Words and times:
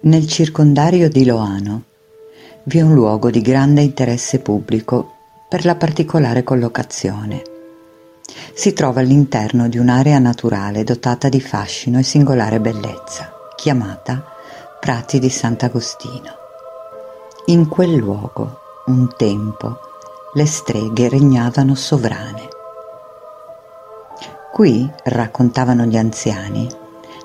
Nel 0.00 0.26
circondario 0.26 1.08
di 1.08 1.24
Loano 1.24 1.82
vi 2.64 2.78
è 2.78 2.82
un 2.82 2.92
luogo 2.92 3.30
di 3.30 3.40
grande 3.40 3.80
interesse 3.80 4.40
pubblico 4.40 5.12
per 5.48 5.64
la 5.64 5.76
particolare 5.76 6.42
collocazione. 6.42 7.42
Si 8.52 8.74
trova 8.74 9.00
all'interno 9.00 9.68
di 9.68 9.78
un'area 9.78 10.18
naturale 10.18 10.84
dotata 10.84 11.30
di 11.30 11.40
fascino 11.40 11.98
e 11.98 12.02
singolare 12.02 12.60
bellezza, 12.60 13.32
chiamata 13.56 14.22
Prati 14.78 15.18
di 15.18 15.30
Sant'Agostino. 15.30 16.36
In 17.46 17.68
quel 17.68 17.94
luogo, 17.94 18.58
un 18.86 19.08
tempo, 19.16 19.78
le 20.34 20.46
streghe 20.46 21.08
regnavano 21.08 21.74
sovrane. 21.74 22.33
Qui, 24.52 24.88
raccontavano 25.04 25.84
gli 25.84 25.96
anziani, 25.96 26.68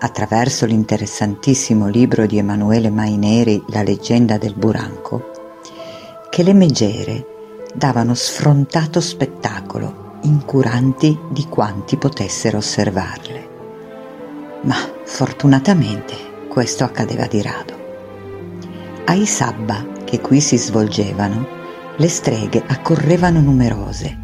attraverso 0.00 0.66
l'interessantissimo 0.66 1.86
libro 1.86 2.26
di 2.26 2.38
Emanuele 2.38 2.90
Maineri 2.90 3.62
La 3.68 3.82
leggenda 3.82 4.38
del 4.38 4.54
Buranco, 4.54 5.30
che 6.28 6.42
le 6.42 6.52
megere 6.52 7.26
davano 7.74 8.14
sfrontato 8.14 9.00
spettacolo, 9.00 10.18
incuranti 10.22 11.18
di 11.30 11.46
quanti 11.48 11.96
potessero 11.96 12.58
osservarle. 12.58 13.48
Ma 14.62 14.76
fortunatamente 15.04 16.46
questo 16.48 16.84
accadeva 16.84 17.26
di 17.26 17.42
rado. 17.42 17.80
Ai 19.06 19.26
sabba 19.26 19.84
che 20.04 20.20
qui 20.20 20.40
si 20.40 20.56
svolgevano, 20.56 21.46
le 21.96 22.08
streghe 22.08 22.62
accorrevano 22.66 23.40
numerose. 23.40 24.21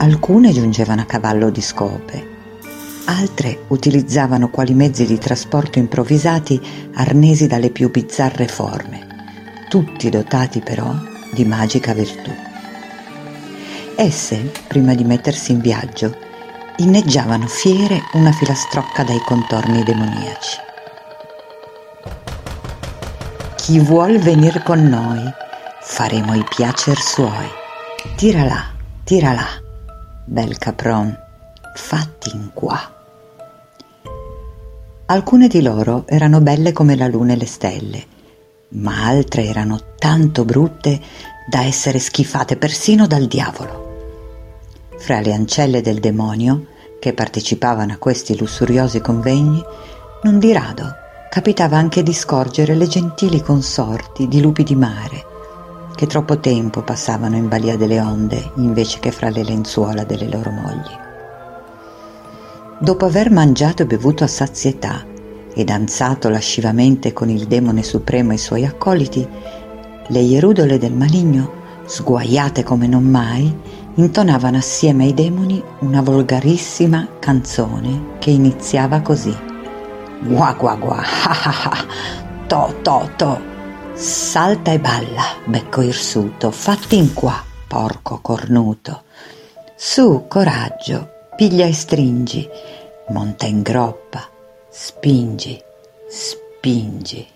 Alcune 0.00 0.52
giungevano 0.52 1.00
a 1.00 1.06
cavallo 1.06 1.50
di 1.50 1.60
scope, 1.60 2.36
altre 3.06 3.64
utilizzavano 3.66 4.48
quali 4.48 4.72
mezzi 4.72 5.04
di 5.04 5.18
trasporto 5.18 5.80
improvvisati 5.80 6.60
arnesi 6.94 7.48
dalle 7.48 7.70
più 7.70 7.90
bizzarre 7.90 8.46
forme, 8.46 9.06
tutti 9.68 10.08
dotati 10.08 10.60
però 10.60 10.94
di 11.32 11.44
magica 11.44 11.94
virtù. 11.94 12.30
Esse, 13.96 14.52
prima 14.68 14.94
di 14.94 15.02
mettersi 15.02 15.50
in 15.50 15.58
viaggio, 15.58 16.16
inneggiavano 16.76 17.48
fiere 17.48 18.00
una 18.12 18.30
filastrocca 18.30 19.02
dai 19.02 19.20
contorni 19.26 19.82
demoniaci. 19.82 20.58
Chi 23.56 23.80
vuol 23.80 24.18
venir 24.18 24.62
con 24.62 24.80
noi, 24.88 25.24
faremo 25.82 26.36
i 26.36 26.44
piacer 26.48 27.00
suoi. 27.00 27.48
Tira 28.14 28.44
là, 28.44 28.64
tira 29.02 29.32
là, 29.32 29.66
bel 30.28 30.58
capron, 30.58 31.16
fatti 31.74 32.30
in 32.34 32.50
qua. 32.52 32.78
Alcune 35.06 35.48
di 35.48 35.62
loro 35.62 36.04
erano 36.06 36.42
belle 36.42 36.72
come 36.72 36.96
la 36.96 37.08
luna 37.08 37.32
e 37.32 37.36
le 37.36 37.46
stelle, 37.46 38.06
ma 38.70 39.06
altre 39.06 39.46
erano 39.46 39.94
tanto 39.98 40.44
brutte 40.44 41.00
da 41.48 41.64
essere 41.64 41.98
schifate 41.98 42.58
persino 42.58 43.06
dal 43.06 43.26
diavolo. 43.26 43.86
Fra 44.98 45.20
le 45.20 45.32
ancelle 45.32 45.80
del 45.80 45.98
demonio, 45.98 46.66
che 47.00 47.14
partecipavano 47.14 47.94
a 47.94 47.96
questi 47.96 48.36
lussuriosi 48.36 49.00
convegni, 49.00 49.64
non 50.24 50.38
di 50.38 50.52
rado 50.52 50.94
capitava 51.30 51.78
anche 51.78 52.02
di 52.02 52.12
scorgere 52.12 52.74
le 52.74 52.86
gentili 52.86 53.40
consorti 53.40 54.28
di 54.28 54.42
lupi 54.42 54.62
di 54.62 54.74
mare, 54.74 55.24
che 55.98 56.06
troppo 56.06 56.38
tempo 56.38 56.82
passavano 56.82 57.34
in 57.34 57.48
balia 57.48 57.76
delle 57.76 58.00
onde 58.00 58.52
invece 58.58 59.00
che 59.00 59.10
fra 59.10 59.30
le 59.30 59.42
lenzuola 59.42 60.04
delle 60.04 60.28
loro 60.28 60.52
mogli. 60.52 60.96
Dopo 62.78 63.04
aver 63.04 63.32
mangiato 63.32 63.82
e 63.82 63.86
bevuto 63.86 64.22
a 64.22 64.28
sazietà 64.28 65.04
e 65.52 65.64
danzato 65.64 66.28
lascivamente 66.28 67.12
con 67.12 67.28
il 67.30 67.46
demone 67.46 67.82
supremo 67.82 68.30
e 68.30 68.36
i 68.36 68.38
suoi 68.38 68.64
accoliti, 68.64 69.26
le 70.06 70.20
ierudole 70.20 70.78
del 70.78 70.92
maligno, 70.92 71.50
sguaiate 71.84 72.62
come 72.62 72.86
non 72.86 73.02
mai, 73.02 73.52
intonavano 73.94 74.58
assieme 74.58 75.02
ai 75.02 75.14
demoni 75.14 75.60
una 75.80 76.00
volgarissima 76.00 77.08
canzone 77.18 78.18
che 78.20 78.30
iniziava 78.30 79.00
così. 79.00 79.36
Gua 80.22 80.54
gua 80.56 80.76
gua, 80.76 81.02
ha 81.02 81.40
ha 81.42 81.70
ha, 81.70 81.86
to 82.46 82.72
to 82.82 83.10
to, 83.16 83.57
salta 83.98 84.70
e 84.70 84.78
balla, 84.78 85.24
becco 85.44 85.82
irsuto, 85.82 86.52
fatti 86.52 86.96
in 86.96 87.14
qua, 87.14 87.42
porco 87.66 88.20
cornuto. 88.20 89.02
Su, 89.74 90.26
coraggio, 90.28 91.26
piglia 91.34 91.66
e 91.66 91.72
stringi, 91.72 92.48
monta 93.08 93.46
in 93.46 93.60
groppa, 93.60 94.24
spingi, 94.70 95.60
spingi. 96.08 97.26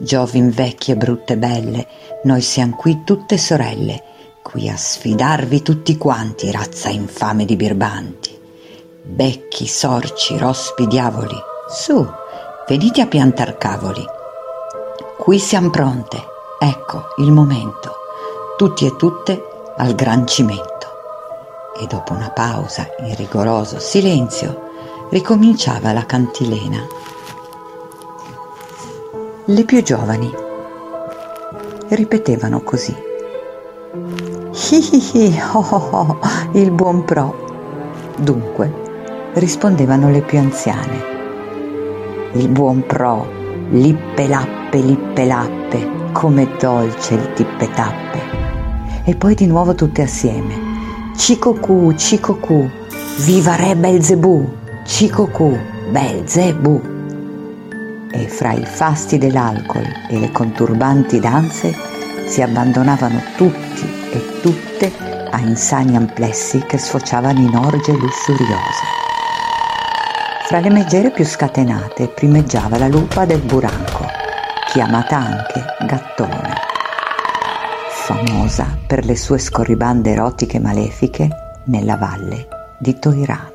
Giovin 0.00 0.50
vecchie 0.50 0.96
brutte 0.96 1.36
belle, 1.36 1.86
noi 2.24 2.40
siamo 2.40 2.74
qui 2.74 3.04
tutte 3.04 3.38
sorelle, 3.38 4.02
qui 4.42 4.68
a 4.68 4.76
sfidarvi 4.76 5.62
tutti 5.62 5.96
quanti, 5.96 6.50
razza 6.50 6.88
infame 6.88 7.44
di 7.44 7.54
birbanti. 7.54 8.36
Becchi, 9.04 9.68
sorci, 9.68 10.36
rospi, 10.38 10.88
diavoli, 10.88 11.38
su, 11.70 12.04
venite 12.66 13.00
a 13.00 13.06
piantar 13.06 13.56
cavoli. 13.56 14.16
Qui 15.18 15.38
siamo 15.40 15.68
pronte, 15.68 16.24
ecco 16.58 17.08
il 17.16 17.32
momento, 17.32 17.96
tutti 18.56 18.86
e 18.86 18.96
tutte 18.96 19.72
al 19.76 19.94
gran 19.94 20.26
cimento 20.26 20.86
e 21.76 21.86
dopo 21.86 22.12
una 22.12 22.30
pausa 22.30 22.86
in 23.00 23.14
rigoroso 23.16 23.78
silenzio 23.78 24.70
ricominciava 25.10 25.92
la 25.92 26.06
cantilena. 26.06 26.86
Le 29.44 29.64
più 29.64 29.82
giovani 29.82 30.32
ripetevano 31.88 32.62
così. 32.62 32.96
Hi 34.70 34.88
hi 34.90 35.10
hi, 35.12 35.40
oh 35.52 35.66
oh 35.68 35.88
oh, 35.90 36.18
il 36.52 36.70
buon 36.70 37.04
pro. 37.04 37.34
Dunque, 38.16 39.30
rispondevano 39.34 40.10
le 40.10 40.22
più 40.22 40.38
anziane. 40.38 41.16
Il 42.32 42.48
buon 42.48 42.84
pro, 42.86 43.37
lippe 43.70 44.26
lappe, 44.26 44.78
lippe 44.78 45.24
lappe, 45.26 45.90
come 46.12 46.48
dolce 46.58 47.14
il 47.14 47.32
tippe 47.34 47.70
tappe. 47.70 48.20
E 49.04 49.14
poi 49.14 49.34
di 49.34 49.46
nuovo 49.46 49.74
tutte 49.74 50.02
assieme. 50.02 50.54
Cicocù, 51.16 51.92
Cicocù, 51.94 52.68
viva 53.18 53.56
re 53.56 53.76
Belzebù, 53.76 54.48
Cicocù, 54.84 55.56
Belzebù. 55.90 56.96
E 58.10 58.28
fra 58.28 58.52
i 58.52 58.64
fasti 58.64 59.18
dell'alcol 59.18 59.84
e 60.08 60.18
le 60.18 60.30
conturbanti 60.32 61.20
danze 61.20 61.74
si 62.26 62.40
abbandonavano 62.40 63.20
tutti 63.36 63.86
e 64.12 64.40
tutte 64.40 64.92
a 65.30 65.38
insani 65.40 65.96
amplessi 65.96 66.58
che 66.66 66.78
sfociavano 66.78 67.40
in 67.40 67.54
orge 67.54 67.92
lussuriose. 67.92 69.07
Fra 70.48 70.60
le 70.60 70.70
megere 70.70 71.10
più 71.10 71.26
scatenate 71.26 72.08
primeggiava 72.08 72.78
la 72.78 72.88
lupa 72.88 73.26
del 73.26 73.42
buranco, 73.42 74.06
chiamata 74.72 75.18
anche 75.18 75.62
gattone 75.86 76.54
famosa 78.08 78.78
per 78.86 79.04
le 79.04 79.14
sue 79.14 79.36
scorribande 79.36 80.12
erotiche 80.12 80.58
malefiche 80.58 81.28
nella 81.64 81.96
valle 81.96 82.48
di 82.78 82.98
Toirano. 82.98 83.47